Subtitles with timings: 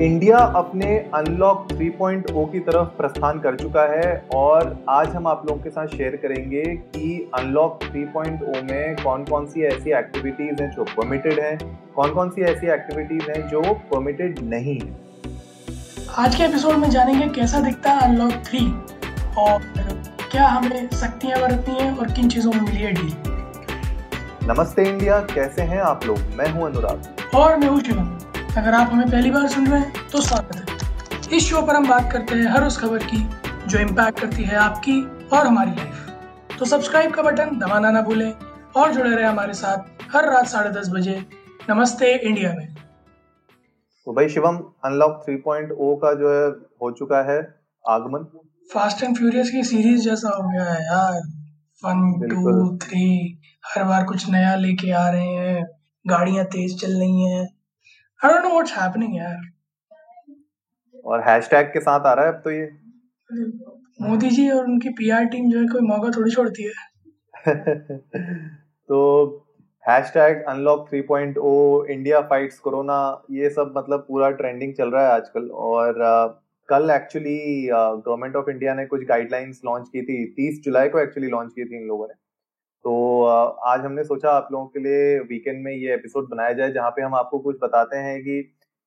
[0.00, 5.62] India अपने unlock 3.0 की तरफ़ प्रस्थान कर चुका है और आज हम आप लोगों
[5.62, 10.84] के साथ शेयर करेंगे कि अनलॉक 3.0 में कौन कौन सी ऐसी एक्टिविटीज़ हैं जो
[10.84, 11.58] परमिटेड हैं
[11.96, 13.60] कौन कौन सी ऐसी एक्टिविटीज़ हैं जो
[13.90, 14.94] परमिटेड नहीं है।
[16.18, 18.64] आज के एपिसोड में जानेंगे कैसा दिखता है अनलॉक थ्री
[19.38, 19.60] और
[20.32, 23.12] क्या हमें शक्तियाँ बरतनी है और किन चीज़ों में मिली है डील
[24.48, 26.18] नमस्ते इंडिया कैसे हैं आप लोग?
[26.36, 28.19] मैं हूँ अनुराग। और मैं हूँ शिवम
[28.50, 31.86] अगर आप हमें पहली बार सुन रहे हैं तो स्वागत है। इस शो पर हम
[31.88, 33.18] बात करते हैं हर उस खबर की
[33.68, 35.00] जो इम्पैक्ट करती है आपकी
[35.32, 38.32] और हमारी लाइफ तो सब्सक्राइब का बटन दबाना ना भूलें
[38.76, 41.14] और जुड़े रहे हमारे साथ हर रात साढ़े दस बजे
[41.70, 42.74] नमस्ते इंडिया में।
[44.06, 46.48] तो भाई शिवम अनलॉक 3.0 का जो है
[46.82, 47.38] हो चुका है
[47.84, 48.24] आगमन।
[48.70, 51.20] फास्ट एंड फ्यूरियस की सीरीज़ जैसा हो गया है यार।
[51.82, 53.06] वन टू थ्री
[53.66, 55.64] हर बार कुछ नया लेके आ रहे हैं।
[56.04, 57.48] गाड़ियाँ तेज चल रही हैं।
[58.22, 59.36] I don't know what's happening यार
[61.04, 62.64] और हैशटैग के साथ आ रहा है अब तो ये।
[64.02, 66.88] मोदी जी और उनकी पीआर टीम जो है कोई मौका थोड़ी छोड़ती है।
[68.90, 68.98] तो
[69.84, 72.98] hashtag unlock 3.0 India fights corona
[73.30, 76.26] ये सब मतलब पूरा ट्रेंडिंग चल रहा है आजकल। और अ,
[76.68, 77.38] कल एक्चुअली
[77.72, 81.64] गवर्नमेंट ऑफ़ इंडिया ने कुछ गाइडलाइंस लॉन्च की थी। 30 जुलाई को एक्चुअली लॉन्च की
[81.64, 82.14] थी इन लोगों ने।
[82.84, 83.22] तो
[83.66, 87.02] आज हमने सोचा आप लोगों के लिए वीकेंड में ये एपिसोड बनाया जाए, जहाँ पे
[87.02, 88.42] हम आपको कुछ बताते हैं कि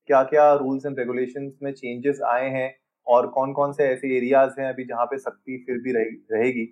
[0.09, 2.73] क्या क्या रूल्स एंड रेगुलेशन में चेंजेस आए हैं
[3.07, 6.65] और कौन कौन से ऐसे एरियाज़ हैं अभी जहाँ पे सख्ती फिर भी रही, रहेगी।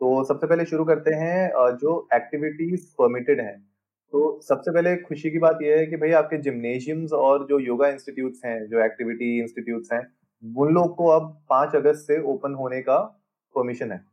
[0.00, 3.58] तो सबसे पहले शुरू करते हैं जो एक्टिविटीज़ परमिटेड हैं।
[4.12, 7.88] तो सबसे पहले खुशी की बात यह है कि भाई आपके जिम्नेशियम्स और जो योगा
[7.88, 10.06] इंस्टीट्यूट्स हैं, जो एक्टिविटी इंस्टीट्यूट्स हैं,
[10.42, 12.98] उन लोग को अब पाँच अगस्त से ओपन होने का
[13.54, 14.11] परमिशन है।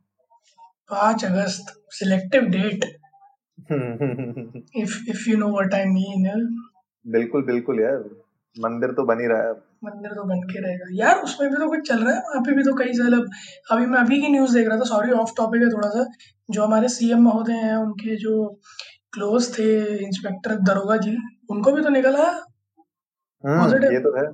[0.90, 2.84] पाँच अगस्त selective date
[4.76, 6.56] if if you know what I mean
[7.06, 8.04] बिल्कुल बिल्कुल यार।
[8.56, 9.52] मंदिर तो बन ही रहा है
[9.84, 12.20] मंदिर तो बन के रहेगा। यार उसमें भी तो कुछ चल रहा है?
[12.20, 13.30] वहाँ पे भी तो कई साल अब
[13.70, 16.04] अभी मैं अभी की न्यूज़ देख रहा था सॉरी ऑफ़ टॉपिक है थोड़ा सा
[16.50, 18.60] जो हमारे सीएम महोदय हैं उनके जो
[19.12, 21.16] क्लोज थे इंस्पेक्टर दरोगा जी
[21.50, 22.24] उनको भी तो निकला?
[23.44, 23.92] हम्म Positive.
[23.92, 24.32] ये तो है।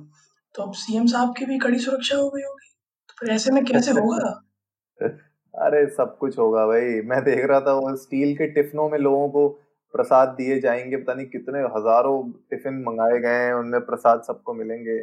[0.55, 2.75] तो अब सीएम साहब की भी कड़ी सुरक्षा हो गई होगी।
[3.09, 4.46] तो फिर ऐसे में कैसे होगा?
[5.57, 9.29] अरे सब कुछ होगा भाई। मैं देख रहा था वो स्टील के टिफिनों में लोगों
[9.29, 9.47] को
[9.93, 14.99] प्रसाद दिए जाएँगे। पता नहीं कितने हज़ारों टिफ़िन मंगाए गए हैं उनमें प्रसाद सबको मिलेंगे।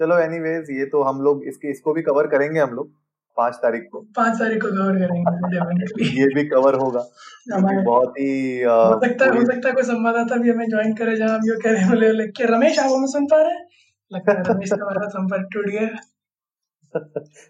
[0.00, 2.90] चलो एनीवेज ये तो हम लोग इसके इसको भी कवर करेंगे हम लोग
[3.36, 7.04] पाँच तारीख को। पाँच तारीख को कवर करेंगे ये भी कवर होगा।
[7.50, 11.38] बहुत ही हो सकता है हो सकता है कोई संवाददाता भी हमें ज्वाइन करे जहाँ
[11.38, 13.66] हम ये कह रहे हैं। रमेश आप हमें सुन पा रहे हैं?
[14.10, 15.88] लगता है रमेश का संपर्क टूट गया।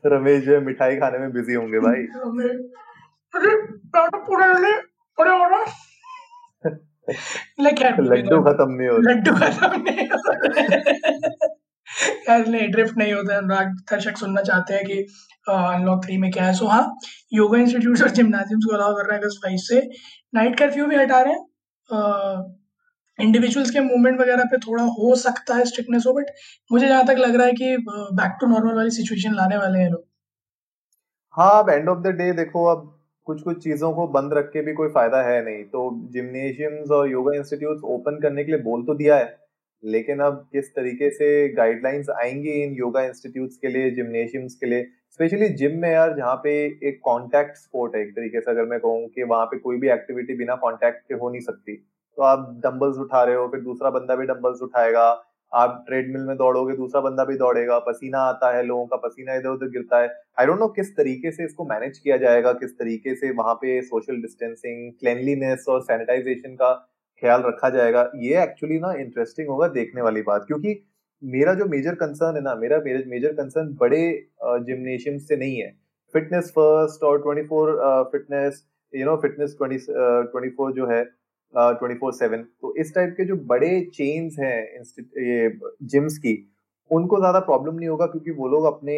[0.07, 2.03] रमेश जो है मिठाई खाने में बिज़ी होंगे भाई।
[8.01, 10.17] लड्डू खत्म नहीं हो लड्डू खत्म नहीं हो
[12.29, 14.99] यार नहीं ड्रिफ्ट नहीं होता। अनुराग दर्शक सुनना चाहते हैं कि
[15.49, 16.97] अनलॉक थ्री में क्या है। सो हाँ
[17.33, 19.81] योगा इंस्टीट्यूट और जिम्नाजियम्स को अलाउ कर रहे हैं अगस्त फाइव से।
[20.35, 21.43] नाइट कर्फ्यू भी हटा रहे हैं।
[23.19, 26.31] इंडिविजुअल्स के मूवमेंट वगैरह पे थोड़ा हो सकता है स्ट्रिक्टनेस हो बट
[26.71, 29.91] मुझे जहाँ तक लग रहा है कि बैक टू नॉर्मल वाली सिचुएशन लाने वाले हैं
[29.91, 30.05] लोग।
[31.35, 32.89] हाँ अब एंड ऑफ़ द डे देखो, अब
[33.27, 37.11] कुछ कुछ चीज़ों को बंद रख के भी कोई फ़ायदा है नहीं। तो जिम्नेशियम्स और
[37.11, 39.37] योगा इंस्टीट्यूट्स ओपन करने के लिए बोल तो दिया है,
[39.83, 44.83] लेकिन अब किस तरीके से गाइडलाइंस आएँगी इन योगा इंस्टीट्यूट्स के लिए जिम्नेशियम्स के लिए?
[45.11, 46.53] स्पेशली जिम में यार, जहाँ पे
[46.89, 49.91] एक कांटेक्ट स्पोर्ट है, एक तरीके से अगर मैं कहूँ कि वहाँ पे कोई भी
[49.91, 51.83] एक्टिविटी बिना कांटेक्ट के हो नहीं सकती।
[52.19, 55.05] तो आप डंबल्स उठा रहे हो, फिर दूसरा बंदा भी डंबल्स उठाएगा।
[55.53, 59.49] आप ट्रेडमिल में दौड़ोगे, दूसरा बंदा भी दौड़ेगा। पसीना आता है, लोगों का पसीना इधर
[59.49, 60.09] उधर गिरता है।
[60.41, 63.81] आई डोंट नो किस तरीके से इसको मैनेज किया जाएगा, किस तरीके से वहाँ पे
[63.83, 66.73] सोशल डिस्टेंसिंग क्लेनलीनेस और सैनिटाइजेशन का
[67.23, 70.83] ख्याल रखा जाएगा, ये एक्चुअली ना इंटरेस्टिंग होगा देखने वाली बात। क्योंकि
[71.23, 74.03] मेरा जो मेजर कंसर्न है ना, मेरा मेजर कंसर्न बड़े
[74.43, 75.71] जिम्नेशियम से नहीं है।
[76.15, 79.87] फिटनेस फ़र्स्ट और 24 फिटनेस यू नो फिटनेस 20
[80.35, 81.03] 24 जो है
[81.55, 84.59] ट्वेंटी फोर सेवन। तो इस टाइप के जो बड़े चेन्स हैं
[85.21, 85.51] ये
[85.87, 86.35] जिम्स की
[86.91, 88.97] उनको ज़्यादा प्रॉब्लम नहीं होगा क्योंकि वो लोग अपने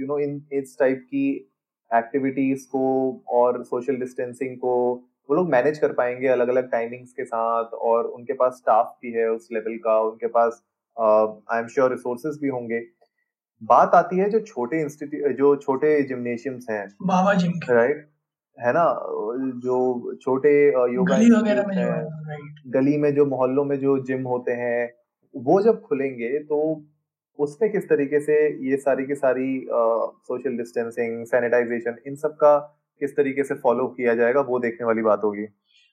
[0.00, 1.28] यू नो इन इस टाइप की
[1.90, 2.82] एक्टिविटीज़ को
[3.34, 4.74] और सोशल डिस्टेंसिंग को
[5.28, 9.12] वो लोग मैनेज कर पाएँगे अलग अलग टाइमिंग्स के साथ और उनके पास स्टाफ भी
[9.12, 10.62] है उस लेवल का उनके पास
[10.96, 12.80] आई एम श्योर रिसोर्सेज भी होंगे।
[13.62, 18.08] बात आती है जो छोटे इंस्टीट्यूट जो छोटे जिम्नेशियम्स हैं। बाबा जिम राइट
[18.60, 18.84] है ना
[19.64, 19.76] जो
[20.22, 20.52] छोटे
[20.94, 24.80] योगा गली वगैरह में जो है गली में जो मोहल्लों में जो जिम होते हैं
[25.34, 26.58] वो जब खुलेंगे तो
[27.38, 28.34] उसमें किस तरीके से
[28.70, 32.56] ये सारी की सारी सोशल डिस्टेंसिंग सैनिटाइजेशन इन सब का
[33.00, 35.46] किस तरीके से फॉलो किया जाएगा वो देखने वाली बात होगी।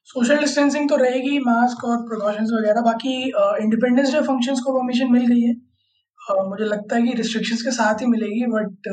[0.07, 3.13] सोशल डिस्टेंसिंग तो रहेगी मास्क और प्रिकॉशंस वगैरह बाकी
[3.63, 5.53] इंडिपेंडेंस डे फ़ंक्शंस को परमिशन मिल गई है।
[6.29, 8.87] मुझे लगता है कि रिस्ट्रिक्शंस के साथ ही मिलेगी बट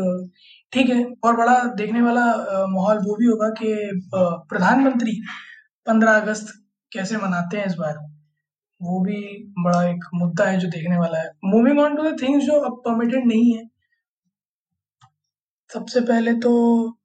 [0.73, 2.25] ठीक है, और बड़ा देखने वाला
[2.69, 3.73] माहौल वो भी होगा कि
[4.15, 5.21] प्रधानमंत्री
[5.87, 6.53] 15 अगस्त
[6.93, 7.95] कैसे मनाते हैं इस बार?
[8.81, 9.21] वो भी
[9.59, 12.81] बड़ा एक मुद्दा है जो देखने वाला है। Moving on to the things जो अब
[12.87, 13.63] परमिटेड नहीं है।
[15.71, 16.53] सबसे पहले तो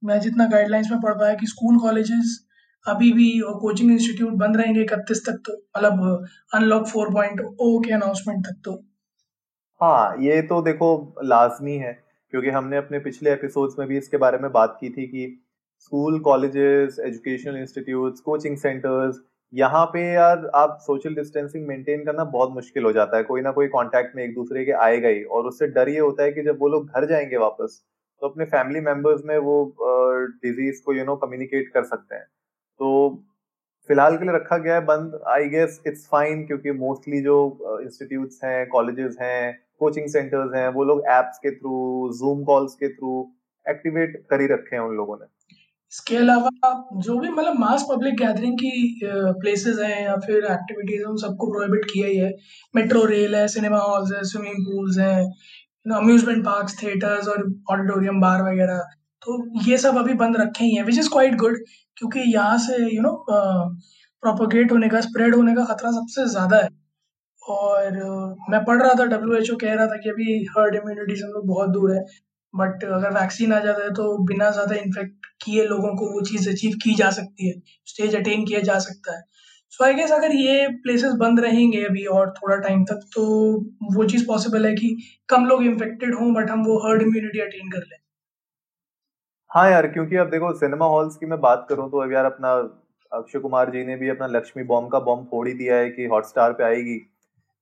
[0.05, 2.37] मैं जितना गाइडलाइंस में पढ़ पाया कि स्कूल कॉलेजेस
[2.85, 7.79] अभी भी और कोचिंग इंस्टीट्यूट बंद रहेंगे इकतीस तक तो मतलब अनलॉक फोर पॉइंट ओ
[7.79, 8.73] के अनाउंसमेंट तक तो।
[9.81, 10.87] हाँ ये तो देखो
[11.23, 11.91] लाजमी है,
[12.33, 15.27] क्योंकि हमने अपने पिछले एपिसोड्स में भी इसके बारे में बात की थी कि
[15.79, 19.21] school colleges educational institutes coaching centres
[19.53, 23.51] यहाँ पे यार आप सोशल डिस्टेंसिंग मेंटेन करना बहुत मुश्किल हो जाता है। कोई ना
[23.51, 26.43] कोई कांटेक्ट में एक दूसरे के आएगा ही और उससे डर ये होता है कि
[26.43, 27.81] जब वो लोग घर जाएँगे वापस
[28.21, 33.09] तो अपने फैमिली मेंबर्स में वो डिज़ीज़ को यू नो कम्युनिकेट कर सकते हैं। तो
[33.89, 38.43] फ़िलहाल के लिए रखा गया है, बंद। आई गेस इट्स फाइन क्योंकि मोस्टली जो इंस्टीट्यूट्स
[38.43, 43.11] हैं कॉलेजेस हैं कोचिंग सेंटर्स हैं, वो लोग एप्स के थ्रू जूम कॉल्स के थ्रू
[43.65, 45.25] एक्टिवेट कर ही रखे हैं उन लोगों ने।
[45.91, 46.49] इसके अलावा
[46.97, 51.51] जो भी मतलब मास पब्लिक गैदरिंग की प्लेसेस हैं या फिर एक्टिविटीज़ हैं, उन सबको
[51.51, 52.31] प्रोहिबिट किया ही है।
[52.73, 58.41] मेट्रो रेल है सिनेमा हॉल्स है स्विमिंग पूल्स हैं अम्यूजमेंट पार्क थिएटर्स और ऑडिटोरियम बार
[58.43, 58.79] वगैरह।
[59.21, 59.37] तो
[59.67, 61.57] ये सब अभी बंद रखे ही हैं विच इज़ क्वाइट गुड
[61.97, 66.69] क्योंकि यहाँ से यू नो प्रोपोगेट होने का स्प्रेड होने का खतरा सबसे ज़्यादा है।
[67.51, 67.99] और
[68.49, 71.25] मैं पढ़ रहा था डब्ल्यू एच ओ कह रहा था कि अभी हर्ड इम्यूनिटी से
[71.25, 72.03] हम लोग बहुत दूर है।
[72.53, 76.49] बट अगर वैक्सीन आ जाता है तो बिना ज़्यादा इन्फेक्ट किए लोगों को वो चीज़
[76.49, 77.53] अचीव की जा सकती है
[77.87, 79.21] स्टेज अटेन किया जा सकता है।
[79.73, 83.23] सो आई गेस अगर ये प्लेसेस बंद रहेंगे अभी और थोड़ा टाइम तक तो
[83.93, 84.95] वो चीज़ पॉसिबल है कि
[85.29, 87.97] कम लोग इन्फेक्टेड हों बट हम वो हर्ड इम्यूनिटी अटेन कर लें।
[89.51, 92.51] हाँ यार, क्योंकि अब देखो सिनेमा हॉल्स की मैं बात करूँ तो अब यार अपना
[93.11, 96.05] अक्षय कुमार जी ने भी अपना लक्ष्मी बॉम्ब का बॉम्ब फोड़ ही दिया है कि
[96.07, 96.99] हॉटस्टार पे आएगी।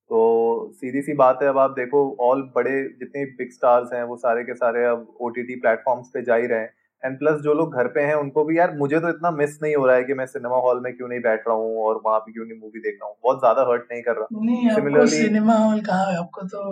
[0.09, 4.15] तो सीधी सी बात है अब आप देखो ऑल बड़े जितने बिग स्टार्स हैं वो
[4.18, 6.74] सारे के सारे अब ओ टी टी प्लेटफॉर्म्स पे जा ही रहे हैं।
[7.04, 9.75] एंड प्लस जो लोग घर पे हैं उनको भी यार मुझे तो इतना मिस नहीं
[9.75, 12.19] हो रहा है कि मैं सिनेमा हॉल में क्यों नहीं बैठ रहा हूँ और वहाँ
[12.19, 15.57] पे क्यों नहीं मूवी देख रहा हूँ। बहुत ज़्यादा हर्ट नहीं कर रहा। सिमिलरली सिनेमा
[15.57, 16.18] हॉल कहा है?
[16.18, 16.63] आपको तो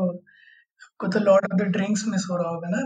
[1.00, 2.86] को तो lord of the drinks miss हो रहा होगा ना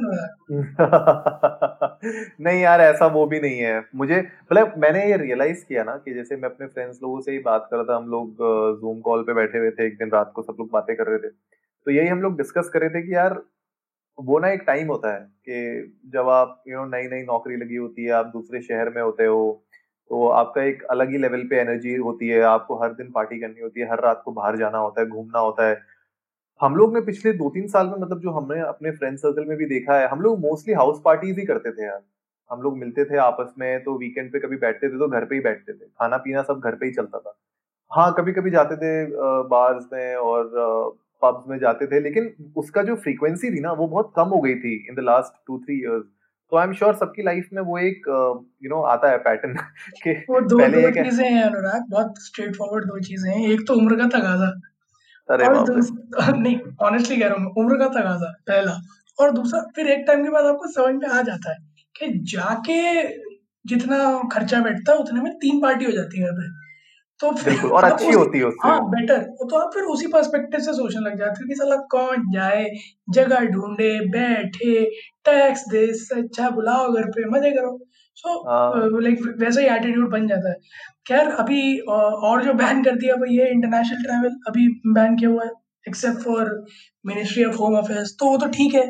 [2.42, 6.14] नहीं यार, ऐसा वो भी नहीं है। मुझे मतलब मैंने ये रियलाइज़ किया ना कि
[6.14, 8.36] जैसे मैं अपने फ्रेंड्स लोगों से ही बात कर रहा था, हम लोग
[8.82, 11.20] जूम कॉल पे बैठे हुए थे, एक दिन रात को सब लोग बातें कर रहे
[11.20, 11.30] थे।
[11.88, 13.42] तो यही हम लोग डिस्कस कर रहे थे कि यार,
[14.18, 15.20] वो ना एक टाइम होता है
[15.50, 19.02] कि जब आप यू नो नई नई नौकरी लगी होती है, आप दूसरे शहर में
[19.02, 19.66] होते हो
[20.10, 23.62] तो आपका एक अलग ही लेवल पे एनर्जी होती है, आपको हर दिन पार्टी करनी
[23.62, 25.76] होती है, हर रात को बाहर जाना होता है, घूमना होता है।
[26.62, 29.58] हम लोग ने पिछले दो तीन साल में मतलब जो हमने अपने फ्रेंड सर्कल में
[29.58, 32.02] भी देखा है हम लोग मोस्टली हाउस पार्टीज़ ही करते थे यार।
[32.52, 35.36] हम लोग मिलते थे आपस में तो वीकेंड पे कभी बैठते थे तो घर पे
[35.36, 37.36] ही बैठते थे। खाना पीना सब घर पे ही चलता था।
[37.92, 38.92] हाँ कभी कभी जाते थे
[39.50, 40.50] बार्स में और
[41.22, 44.56] पब्स में जाते थे लेकिन उसका जो फ्रीक्वेंसी थी ना वो बहुत कम हो गई
[44.56, 46.04] थी in the last two three years
[46.52, 48.08] तो आई एम श्योर सबकी लाइफ में वो एक
[48.64, 49.54] यू नो आता है पैटर्न
[50.04, 53.74] कि वो दो, दो चीज़ें हैं अनुराग बहुत स्ट्रेट फॉरवर्ड दो चीज़ें हैं। एक तो
[53.74, 54.50] उम्र का तगाजा
[55.30, 58.80] अरे और नहीं ऑनेस्टली कह रहा हूँ उम्र का तगाजा पहला।
[59.20, 61.58] और दूसरा फिर एक टाइम के बाद आपको समझ में आ जाता है
[61.96, 62.80] कि जाके
[63.66, 63.98] जितना
[64.34, 66.48] खर्चा बैठता है उतने में तीन पार्टी हो जाती है घर पे।
[67.20, 70.74] तो फिर और मतलब अच्छी होती है हाँ बेटर तो आप फिर उसी पर्सपेक्टिव से
[70.74, 72.66] सोचने लग जाते हो कि साला कौन जाए
[73.10, 74.84] जगह ढूंढे बैठे
[75.26, 75.86] टैक्स दे
[76.18, 77.78] अच्छा बुलाओ घर पे मज़े करो।
[78.20, 80.56] सो लाइक वैसा ही एटीट्यूड बन जाता है।
[81.08, 85.44] खैर अभी और जो बैन कर दिया वो ये इंटरनेशनल ट्रैवल अभी बैन किया हुआ
[85.44, 85.52] है
[85.86, 86.50] except for
[87.06, 88.86] ministry of home affairs तो वो तो ठीक है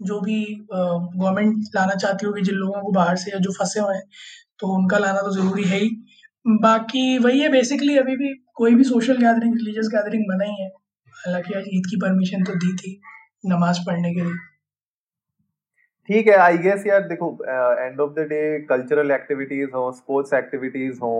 [0.00, 0.38] जो भी
[0.72, 4.02] गवर्नमेंट लाना चाहती होगी जिन लोगों को बाहर से या जो फंसे हुए हैं
[4.60, 5.88] तो उनका लाना तो ज़रूरी है ही।
[6.62, 10.68] बाकी वही है बेसिकली अभी भी कोई भी सोशल गैदरिंग रिलीजियस गैदरिंग बना ही है।
[11.16, 12.98] हालाँकि आज ईद की परमिशन तो दी थी
[13.46, 14.34] नमाज़ पढ़ने के लिए।
[16.08, 17.28] ठीक है आई गेस यार देखो
[17.78, 21.12] end of the day cultural activities हो स्पोर्ट्स एक्टिविटीज़ हो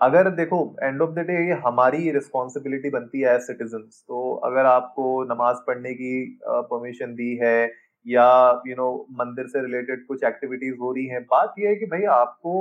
[0.00, 4.66] अगर देखो एंड ऑफ़ द डे ये हमारी रिस्पॉन्सिबिलिटी बनती है एज सिटीजन तो अगर
[4.66, 6.12] आपको नमाज़ पढ़ने की
[6.48, 7.72] परमिशन दी है
[8.06, 8.28] या
[8.66, 11.74] यू you नो know, मंदिर से रिलेटेड कुछ एक्टिविटीज़ हो रही हैं बात ये है
[11.76, 12.54] कि भाई आपको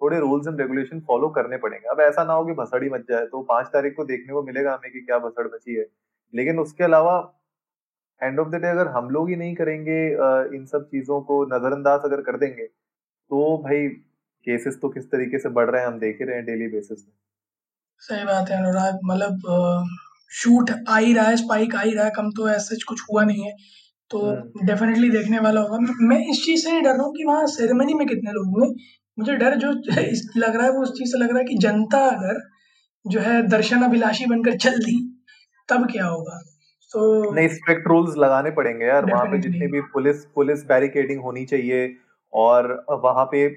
[0.00, 3.26] थोड़े रूल्स एंड रेगुलेशन फॉलो करने पड़ेंगे। अब ऐसा ना हो कि भसड़ी मच जाए
[3.26, 5.86] तो पाँच तारीख को देखने को मिलेगा हमें कि क्या भसड़ मची है
[6.34, 7.18] लेकिन उसके अलावा
[8.22, 9.98] एंड ऑफ़ द डे अगर हम लोग ही नहीं करेंगे
[10.56, 12.66] इन सब चीज़ों को नजरअंदाज अगर कर देंगे
[13.30, 13.86] तो भाई
[14.46, 17.04] केसेस तो किस तरीके से बढ़ रहे हैं हम देख ही रहे हैं डेली बेसिस
[17.06, 17.14] में।
[18.02, 19.88] सही बात है अनुराग मतलब
[20.32, 23.24] शूट आ ही रहा है स्पाइक आ ही रहा है कम तो ऐसा कुछ हुआ
[23.24, 23.52] नहीं है।
[24.10, 24.20] तो
[24.66, 27.46] डेफिनेटली हम्म। देखने वाला होगा। मैं इस चीज़ से नहीं डर रहा हूँ कि वहाँ
[27.46, 28.68] सेरेमनी में कितने लोग हुए
[29.18, 29.70] मुझे डर जो
[30.40, 32.40] लग रहा है वो उस चीज़ से लग रहा है कि जनता अगर
[33.04, 34.96] जो है दर्शन अभिलाषी बनकर चल दी
[35.68, 36.38] तब क्या होगा?
[36.94, 41.44] तो नहीं स्ट्रिक्ट रूल्स लगाने पड़ेंगे यार वहाँ पे जितनी भी पुलिस पुलिस बैरिकेडिंग होनी
[41.44, 41.94] चाहिए
[42.32, 43.48] और वहाँ पे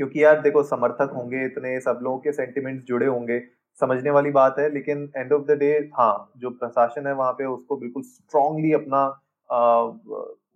[0.00, 3.40] क्योंकि यार देखो समर्थक होंगे इतने सब लोगों के सेंटिमेंट्स जुड़े होंगे
[3.80, 7.44] समझने वाली बात है लेकिन एंड ऑफ़ द डे हाँ जो प्रशासन है वहाँ पे
[7.44, 8.98] उसको बिल्कुल स्ट्रांगली अपना
[9.50, 9.86] आ,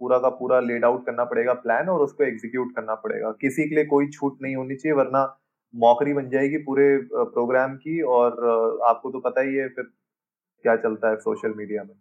[0.00, 3.75] पूरा का पूरा लेड आउट करना पड़ेगा प्लान और उसको एग्जीक्यूट करना पड़ेगा। किसी के
[3.75, 5.23] लिए कोई छूट नहीं होनी चाहिए वरना
[5.75, 8.33] मौकरी बन जाएगी पूरे प्रोग्राम की और
[8.87, 9.85] आपको तो पता ही है फिर
[10.65, 11.95] क्या चलता है सोशल मीडिया में?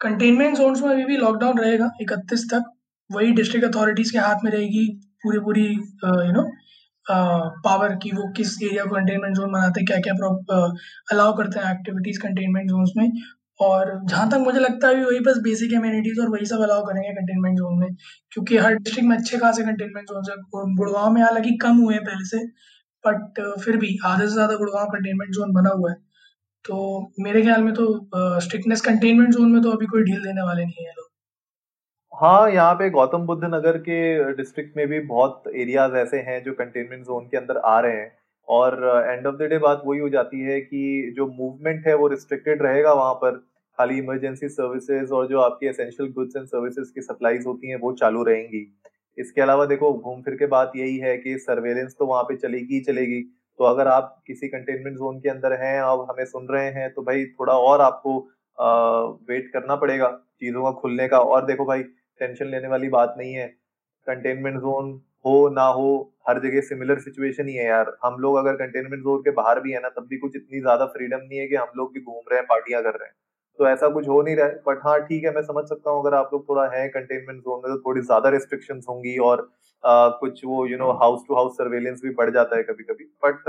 [0.00, 2.72] कंटेनमेंट जोन्स में अभी भी लॉकडाउन रहेगा, इकतीस तक।
[3.10, 4.86] वही डिस्ट्रिक्ट अथॉरिटीज के हाथ में रहेगी
[5.24, 6.42] पूरी पूरी यू नो
[7.64, 10.14] पावर की वो किस एरिया को कंटेनमेंट जोन बनाते हैं क्या क्या
[11.12, 13.10] अलाउ करते हैं एक्टिविटीज़ कंटेनमेंट जोन में।
[13.60, 17.10] और जहाँ तक मुझे लगता है वही बस बेसिक एम्यूनिटीज और वही सब अलाउ करेंगे
[17.14, 17.88] कंटेनमेंट जोन में।
[18.32, 20.36] क्योंकि हर डिस्ट्रिक्ट में अच्छे खासे कंटेनमेंट जोन है।
[20.76, 22.44] गुड़गांव में हालाँकि कम हुए हैं पहले से
[23.04, 25.96] बट फिर भी आधे से ज़्यादा गुड़गांव कंटेनमेंट जोन बना हुआ है।
[26.64, 27.84] तो मेरे ख्याल में तो
[28.40, 31.08] स्ट्रिक्टनेस कंटेनमेंट जोन में तो अभी कोई ढील देने वाले नहीं है लोग।
[32.12, 36.52] हाँ यहाँ पे गौतम बुद्ध नगर के डिस्ट्रिक्ट में भी बहुत एरियाज़ ऐसे हैं जो
[36.52, 38.12] कंटेनमेंट जोन के अंदर आ रहे हैं।
[38.48, 38.74] और
[39.06, 42.62] एंड ऑफ़ द डे बात वही हो जाती है कि जो मूवमेंट है वो रिस्ट्रिक्टेड
[42.62, 43.36] रहेगा वहाँ पर।
[43.78, 47.92] खाली इमरजेंसी सर्विसेज़ और जो आपकी एसेंशियल गुड्स एंड सर्विसेज़ की सप्लाईज होती हैं वो
[47.92, 48.66] चालू रहेंगी।
[49.18, 52.74] इसके अलावा देखो, घूम फिर के बात यही है कि सर्वेलेंस तो वहाँ पे चलेगी
[52.74, 53.22] ही चलेगी।
[53.60, 57.02] तो अगर आप किसी कंटेनमेंट जोन के अंदर हैं और हमें सुन रहे हैं तो
[57.02, 58.18] भाई थोड़ा और आपको
[59.28, 60.08] वेट करना पड़ेगा
[60.40, 61.82] चीज़ों का खुलने का। और देखो भाई
[62.20, 63.46] टेंशन लेने वाली बात नहीं है।
[64.06, 64.90] कंटेनमेंट जोन
[65.26, 69.20] हो, ना हो, हर जगह सिमिलर सिचुएशन ही है यार। हम लोग अगर कंटेनमेंट जोन
[69.22, 71.72] के बाहर भी है ना, तब भी कुछ इतनी ज़्यादा फ्रीडम नहीं है कि हम
[71.76, 73.14] लोग भी घूम रहे हैं पार्टियाँ कर रहे हैं।
[73.60, 76.00] तो ऐसा कुछ हो नहीं रहा है। बट हाँ ठीक है मैं समझ सकता हूँ
[76.00, 79.40] अगर आप लोग थोड़ा है कंटेनमेंट जोन में तो थोड़ी ज़्यादा रिस्ट्रिक्शन होंगी और
[79.84, 83.04] आ, कुछ वो you know house to house surveillance भी बढ़ जाता है कभी कभी
[83.24, 83.44] बट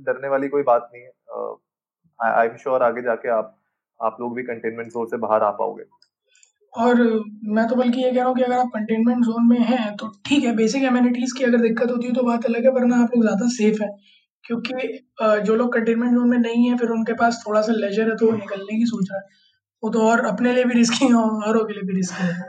[0.00, 1.10] डरने वाली कोई बात नहीं है।
[2.20, 3.56] आई एम श्योर आगे जाके आप
[4.00, 5.84] आप लोग भी कंटेनमेंट जोन से बाहर आ पाओगे।
[6.72, 7.02] और
[7.46, 10.08] मैं तो बल्कि ये कह रहा हूँ कि अगर आप कंटेनमेंट जोन में हैं तो
[10.26, 13.14] ठीक है बेसिक एम्यूनिटीज़ की अगर दिक्कत होती है तो बात अलग है वरना आप
[13.14, 13.90] लोग ज़्यादा सेफ़ हैं।
[14.44, 14.88] क्योंकि
[15.46, 18.26] जो लोग कंटेनमेंट जोन में नहीं है फिर उनके पास थोड़ा सा लेजर है तो
[18.26, 19.40] वो निकलने की सोच रहा है।
[19.82, 22.46] वो तो और अपने लिए भी रिस्की है और के लिए भी रिस्की है।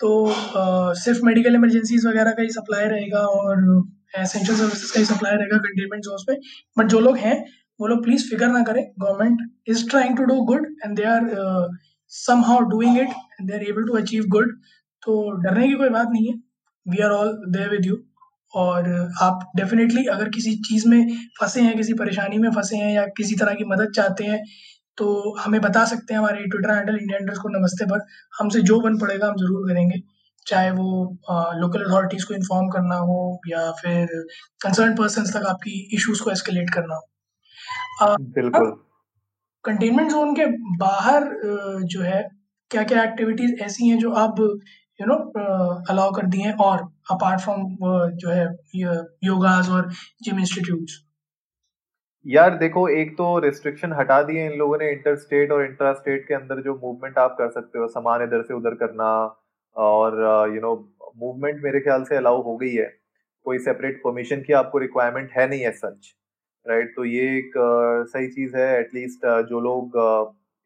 [0.00, 3.64] तो आ, सिर्फ़ मेडिकल इमरजेंसीज वगैरह का ही सप्लाई रहेगा और
[4.18, 6.38] एसेंशियल सर्विसेज़ का ही सप्लाई रहेगा कंटेनमेंट जोन में
[6.78, 7.36] बट जो लोग हैं
[7.80, 11.30] वो लोग प्लीज़ फ़िक्र ना करें। Government is trying to do good and they are
[12.12, 14.48] somehow doing it and they're able to achieve good.
[15.02, 16.34] तो डरने की कोई बात नहीं है।
[16.86, 17.96] We are all there with you
[18.54, 18.88] और
[19.22, 21.06] आप डेफिनेटली अगर किसी चीज़ में
[21.40, 24.40] फंसे हैं किसी परेशानी में फंसे हैं या किसी तरह की मदद चाहते हैं
[24.98, 25.08] तो
[25.40, 28.00] हमें बता सकते हैं हमारे ट्विटर हैंडल इंडिया को नमस्ते पर।
[28.34, 30.00] हमसे जो बन पड़ेगा हम ज़रूर करेंगे
[30.46, 30.86] चाहे वो
[31.60, 34.06] लोकल अथॉरिटीज़ को इन्फॉर्म करना हो या फिर
[34.60, 38.70] कंसर्न पर्सन तक आपकी इश्यूज़ को एस्केलेट करना हो। बिल्कुल।
[39.64, 40.46] कंटेनमेंट जोन के
[40.78, 41.24] बाहर
[41.86, 42.22] जो है
[42.70, 45.14] क्या क्या एक्टिविटीज़ ऐसी हैं जो आप यू नो
[45.90, 46.52] अलाउ कर दी हैं?
[46.54, 47.64] और अपार्ट फ्रॉम
[48.16, 48.44] जो है
[49.24, 49.90] योगास और
[50.22, 50.98] जिम इंस्टीट्यूट्स
[52.26, 56.26] यार देखो, एक तो रिस्ट्रिक्शन हटा दिए इन लोगों ने इंटर स्टेट और इंट्रा स्टेट
[56.28, 59.06] के अंदर जो मूवमेंट आप कर सकते हो, सामान इधर से उधर करना
[59.76, 60.16] और
[60.54, 60.74] यू नो
[61.16, 62.88] मूवमेंट मेरे ख्याल से अलाउ हो गई है।
[63.46, 66.14] कोई सेपरेट परमिशन की आपको रिक्वायरमेंट है नहीं है सच
[66.66, 67.52] राइट तो ये एक
[68.08, 69.96] सही चीज़ है एटलीस्ट जो लोग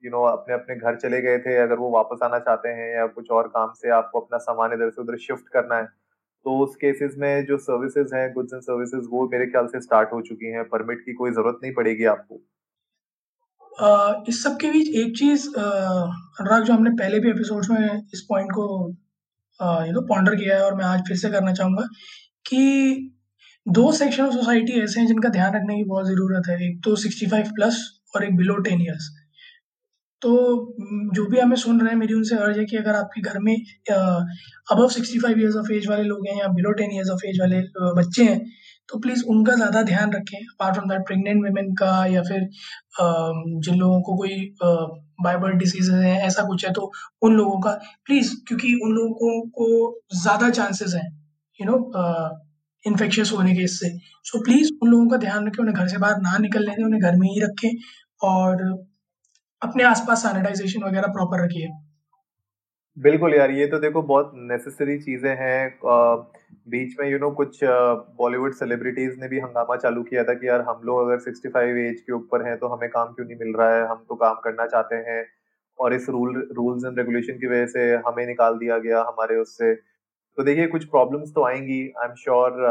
[0.03, 3.07] यू नो अपने अपने घर चले गए थे, अगर वो वापस आना चाहते हैं या
[3.09, 5.89] कुछ और काम से आपको अपना सामान इधर से उधर शिफ्ट करना है
[6.45, 10.13] तो उस केसेस में जो सर्विसेज़ हैं गुड्स एंड सर्विसेज़ वो मेरे ख्याल से स्टार्ट
[10.13, 12.41] हो चुकी हैं। परमिट की कोई ज़रूरत नहीं पड़ेगी आपको।
[13.79, 18.27] uh, इस सब के बीच एक चीज़ अनुराग जो हमने पहले भी एपिसोड्स में इस
[18.29, 18.67] पॉइंट को
[19.87, 21.87] यू नो पॉन्डर किया है और मैं आज फिर से करना चाहूँगा
[22.47, 22.61] कि
[23.67, 26.97] दो सेक्शन ऑफ़ सोसाइटी ऐसे हैं जिनका ध्यान रखने की बहुत ज़रूरत है। एक तो
[27.03, 27.79] सिक्सटी फाइव प्लस
[28.17, 29.09] और एक बिलो टेन ईयर्स
[30.25, 30.31] तो
[31.15, 33.55] जो भी हमें सुन रहे हैं मेरी उनसे अर्ज़ है कि अगर आपके घर में
[33.55, 37.41] above sixty five years of age वाले लोग हैं या below ten years of age
[37.41, 37.61] वाले
[37.99, 38.39] बच्चे हैं
[38.89, 42.49] तो प्लीज़ उनका ज़्यादा ध्यान रखें। Apart from that pregnant women का या फिर
[43.67, 44.39] जिन लोगों को कोई
[45.25, 46.91] बाइबर्ड डिसीज है ऐसा कुछ है तो
[47.23, 47.71] उन लोगों का
[48.07, 49.69] प्लीज़ क्योंकि उन लोगों को
[50.23, 51.07] ज़्यादा चांसेस हैं
[51.61, 51.77] यू नो
[52.85, 55.99] इन्फेक्शियस होने के इससे। सो so, प्लीज़ उन लोगों का ध्यान रखें उन्हें घर से
[55.99, 57.71] बाहर ना निकलने दें उन्हें घर में ही रखें
[58.29, 58.63] और
[59.65, 61.69] अपने आसपास सैनिटाइजेशन वगैरह प्रॉपर रखिए।
[62.97, 65.79] बिल्कुल यार ये तो देखो बहुत नेसेसरी चीज़ें हैं।
[66.69, 67.59] बीच में यू you नो know, कुछ
[68.19, 72.01] बॉलीवुड सेलिब्रिटीज ने भी हंगामा चालू किया था कि यार हम लोग अगर 65 एज
[72.01, 73.87] के ऊपर हैं तो हमें काम क्यों नहीं मिल रहा है?
[73.89, 75.25] हम तो काम करना चाहते हैं।
[75.79, 79.75] और इस रूल रूल्स एंड रेगुलेशन की वजह से हमें निकाल दिया गया हमारे उससे।
[79.75, 82.65] तो देखिए कुछ प्रॉब्लम्स तो आएँगी आई एम श्योर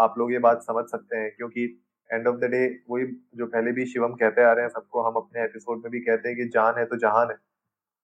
[0.00, 1.66] आप लोग ये बात समझ सकते हैं क्योंकि
[2.10, 3.04] एंड ऑफ़ द डे वही
[3.36, 6.28] जो पहले भी शिवम कहते आ रहे हैं, सबको हम अपने एपिसोड में भी कहते
[6.28, 7.36] हैं कि जान है तो जहान है।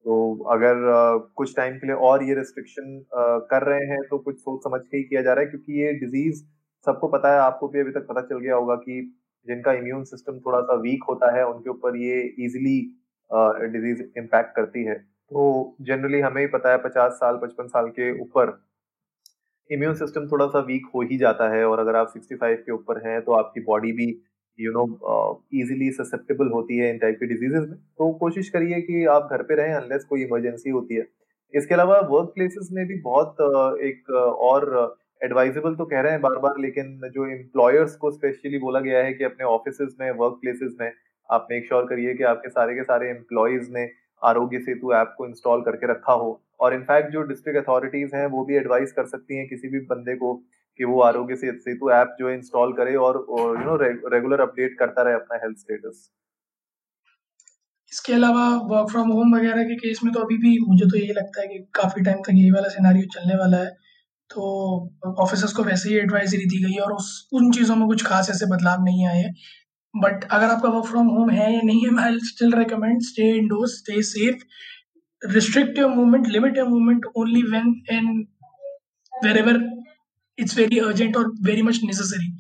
[0.04, 0.74] तो अगर
[1.36, 3.04] कुछ टाइम के लिए और ये रिस्ट्रिक्शन
[3.50, 5.92] कर रहे हैं तो कुछ सोच समझ के ही किया जा रहा है, क्योंकि ये
[5.94, 6.42] डिज़ीज़
[6.86, 9.00] सबको पता है, आपको भी अभी तक पता चल गया होगा कि
[9.46, 12.80] जिनका इम्यून सिस्टम थोड़ा सा वीक होता है, उनके ऊपर ये इजिली
[13.30, 18.10] डिज़ीज़ इम्पैक्ट करती है। तो जनरली हमें ही पता है, पचास साल, पचपन साल के
[18.20, 18.50] ऊपर
[19.70, 23.06] इम्यून सिस्टम थोड़ा सा वीक हो ही जाता है और अगर आप 65 के ऊपर
[23.06, 24.06] हैं तो आपकी बॉडी भी
[24.58, 24.84] यू नो
[25.54, 29.42] इजीली ससेप्टेबल होती है इन टाइप की डिजीजेज में। तो कोशिश करिए कि आप घर
[29.42, 31.06] पे रहें अनलेस कोई इमरजेंसी होती है।
[31.54, 33.40] इसके अलावा वर्क प्लेसेस में भी बहुत
[33.82, 34.10] एक
[34.50, 39.02] और एडवाइजेबल तो कह रहे हैं बार बार लेकिन जो एम्प्लॉयर्स को स्पेशली बोला गया
[39.04, 40.90] है कि अपने ऑफ़िस में वर्क प्लेसेस में
[41.30, 43.88] आप मेक श्योर करिए कि आपके सारे के सारे एम्प्लॉयज़ ने
[44.22, 48.44] आरोग्य सेतु ऐप को इंस्टॉल करके रखा हो। और इनफैक्ट जो डिस्ट्रिक्ट अथॉरिटीज हैं, वो
[48.44, 50.34] भी एडवाइस कर सकती हैं किसी भी बंदे को
[50.78, 53.76] कि वो आरोग्य सेतु ऐप जो है इंस्टॉल करे और यू नो
[54.10, 56.10] रेगुलर अपडेट करता रहे अपना हेल्थ स्टेटस
[57.92, 61.12] इसके अलावा वर्क फ्रॉम होम वगैरह के केस में तो अभी भी मुझे तो यही
[61.12, 63.70] लगता है कि काफ़ी टाइम तक यही वाला सिनारियो चलने वाला है।
[64.30, 64.44] तो
[65.22, 68.46] ऑफिसर्स को वैसे ही एडवाइजरी दी गई और उस उन चीज़ों में कुछ खास ऐसे
[68.46, 69.24] बदलाव नहीं आए
[69.94, 73.76] बट अगर आपका वर्क फ्रॉम होम है या नहीं है I still recommend stay indoors
[73.78, 74.44] stay safe
[75.22, 78.26] restrict your movement, limit your movement only when and
[79.12, 79.60] wherever
[80.38, 82.30] it's very urgent और very much necessary.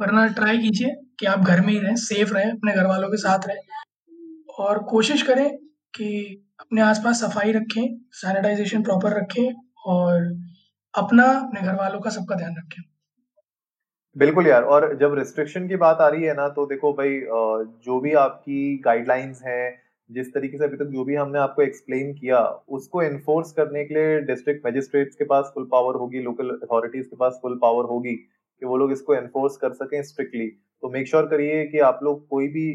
[0.00, 3.16] वरना ट्राई कीजिए कि आप घर में ही रहें सेफ़ रहें अपने घर वालों के
[3.16, 5.48] साथ रहें और कोशिश करें
[5.94, 6.08] कि
[6.60, 9.52] अपने आसपास सफ़ाई रखें सैनिटाइजेशन प्रॉपर रखें
[9.86, 10.26] और
[10.94, 12.82] अपना अपने घर वालों का सबका ध्यान रखें
[14.16, 17.20] बिल्कुल यार और जब रिस्ट्रिक्शन की बात आ रही है ना तो देखो भाई
[17.86, 22.12] जो भी आपकी गाइडलाइंस हैं जिस तरीके से अभी तक जो भी हमने आपको एक्सप्लेन
[22.14, 27.06] किया, उसको एनफोर्स करने के लिए डिस्ट्रिक्ट मजिस्ट्रेट्स के पास फुल पावर होगी लोकल अथॉरिटीज
[27.06, 30.46] के पास फुल पावर होगी कि वो लोग इसको एनफोर्स कर सकें स्ट्रिक्टली
[30.82, 32.66] तो मेक श्योर करिए कि आप लोग कोई भी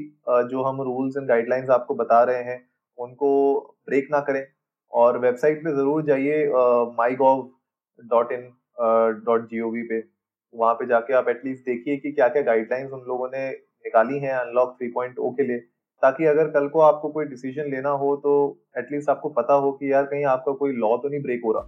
[0.49, 2.61] जो हम रूल्स एंड गाइडलाइंस आपको बता रहे हैं,
[2.97, 4.45] उनको ब्रेक ना करें.
[4.93, 6.45] और वेबसाइट पे ज़रूर जाइए
[6.97, 7.49] my gov
[7.99, 8.49] dot in
[9.25, 10.03] dot G O V पे.
[10.53, 14.33] वहाँ पे जाके आप एटलीस्ट देखिए कि क्या क्या गाइडलाइंस उन लोगों ने निकाली हैं
[14.33, 15.63] अनलॉक थ्री पॉइंट ओ के लिए.
[16.03, 18.31] ताकि अगर कल को आपको कोई डिसीज़न लेना हो तो
[18.77, 21.63] एटलीस्ट आपको पता हो कि यार कहीं आपका कोई लॉ तो नहीं ब्रेक हो रहा।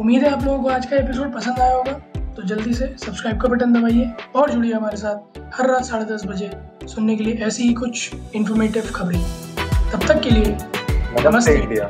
[0.00, 1.92] उम्मीद है आप लोगों को आज का एपिसोड पसंद आया होगा।
[2.34, 6.26] तो जल्दी से सब्सक्राइब का बटन दबाइए और जुड़िए हमारे साथ हर रात साढ़े दस
[6.26, 6.50] बजे
[6.88, 9.22] सुनने के लिए ऐसी ही कुछ इन्फॉर्मेटिव खबरें।
[9.92, 10.56] तब तक के लिए
[11.24, 11.88] नमस्ते। इंडिया।